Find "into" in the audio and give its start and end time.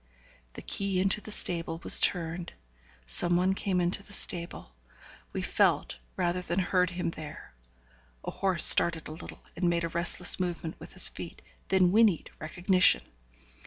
0.99-1.21, 3.79-4.01